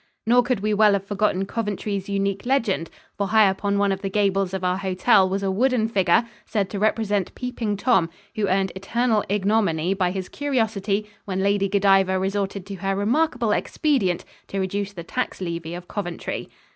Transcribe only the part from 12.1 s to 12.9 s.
resorted to